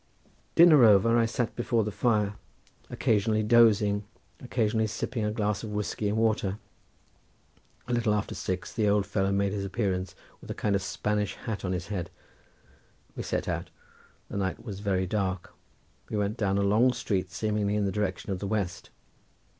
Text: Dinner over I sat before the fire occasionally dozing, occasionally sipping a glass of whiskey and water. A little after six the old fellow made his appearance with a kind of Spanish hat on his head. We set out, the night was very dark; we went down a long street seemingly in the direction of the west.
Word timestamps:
Dinner 0.55 0.83
over 0.83 1.15
I 1.15 1.27
sat 1.27 1.55
before 1.55 1.83
the 1.83 1.91
fire 1.91 2.33
occasionally 2.89 3.43
dozing, 3.43 4.03
occasionally 4.39 4.87
sipping 4.87 5.23
a 5.23 5.29
glass 5.31 5.61
of 5.63 5.69
whiskey 5.69 6.07
and 6.09 6.17
water. 6.17 6.57
A 7.87 7.93
little 7.93 8.15
after 8.15 8.33
six 8.33 8.73
the 8.73 8.89
old 8.89 9.05
fellow 9.05 9.31
made 9.31 9.53
his 9.53 9.63
appearance 9.63 10.15
with 10.41 10.49
a 10.49 10.55
kind 10.55 10.75
of 10.75 10.81
Spanish 10.81 11.35
hat 11.35 11.63
on 11.63 11.71
his 11.71 11.89
head. 11.89 12.09
We 13.15 13.21
set 13.21 13.47
out, 13.47 13.69
the 14.27 14.37
night 14.37 14.63
was 14.63 14.79
very 14.79 15.05
dark; 15.05 15.53
we 16.09 16.17
went 16.17 16.35
down 16.35 16.57
a 16.57 16.63
long 16.63 16.93
street 16.93 17.29
seemingly 17.29 17.75
in 17.75 17.85
the 17.85 17.91
direction 17.91 18.31
of 18.31 18.39
the 18.39 18.47
west. 18.47 18.89